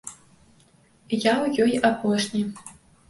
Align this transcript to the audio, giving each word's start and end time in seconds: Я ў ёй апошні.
Я 0.05 1.33
ў 1.35 1.67
ёй 1.67 1.73
апошні. 1.91 2.43